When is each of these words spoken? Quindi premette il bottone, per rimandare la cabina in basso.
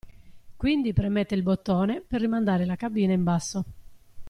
Quindi 0.57 0.93
premette 0.93 1.35
il 1.35 1.43
bottone, 1.43 2.01
per 2.01 2.21
rimandare 2.21 2.65
la 2.65 2.75
cabina 2.75 3.13
in 3.13 3.21
basso. 3.23 3.65